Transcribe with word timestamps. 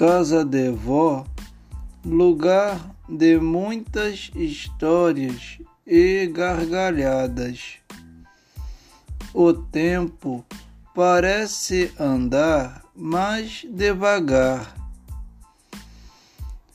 Casa 0.00 0.46
de 0.46 0.70
vó, 0.70 1.26
lugar 2.02 2.96
de 3.06 3.38
muitas 3.38 4.30
histórias 4.34 5.58
e 5.86 6.26
gargalhadas. 6.32 7.74
O 9.34 9.52
tempo 9.52 10.42
parece 10.94 11.92
andar 12.00 12.82
mais 12.96 13.66
devagar. 13.68 14.74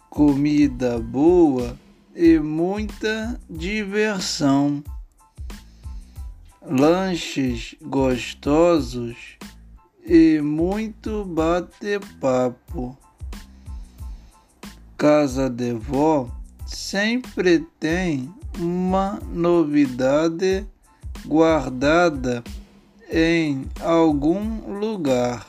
Comida 0.08 1.00
boa 1.00 1.76
e 2.16 2.38
muita 2.38 3.42
diversão. 3.50 4.84
Lanches 6.62 7.74
gostosos 7.82 9.18
e 10.06 10.40
muito 10.42 11.26
bate-papo. 11.26 12.96
Casa 15.08 15.52
de 15.52 15.72
vó 15.72 16.28
sempre 16.66 17.60
tem 17.80 18.34
uma 18.58 19.20
novidade 19.32 20.66
guardada 21.28 22.44
em 23.12 23.70
algum 23.84 24.80
lugar. 24.80 25.46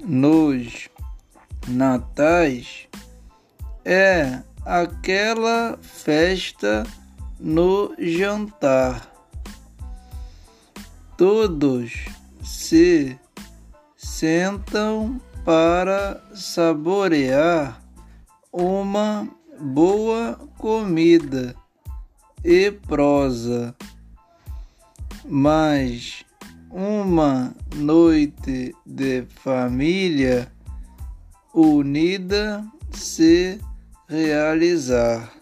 Nos 0.00 0.88
natais 1.68 2.88
é 3.84 4.42
aquela 4.66 5.78
festa 5.80 6.82
no 7.38 7.94
jantar. 7.96 9.08
Todos 11.16 11.92
se 12.42 13.16
sentam 13.96 15.20
para 15.44 16.22
saborear 16.34 17.80
uma 18.52 19.28
boa 19.60 20.38
comida 20.58 21.54
e 22.44 22.70
prosa, 22.70 23.74
mas 25.24 26.24
uma 26.70 27.54
noite 27.74 28.74
de 28.86 29.22
família 29.42 30.50
unida 31.54 32.64
se 32.90 33.58
realizar. 34.08 35.39